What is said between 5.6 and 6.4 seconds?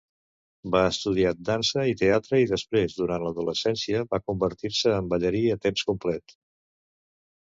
temps complet.